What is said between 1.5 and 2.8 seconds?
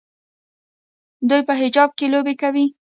حجاب کې لوبې کوي.